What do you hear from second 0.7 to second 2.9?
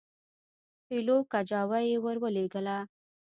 پیلو کجاوه یې ورولېږله.